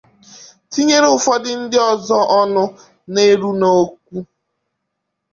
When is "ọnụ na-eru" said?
2.39-3.49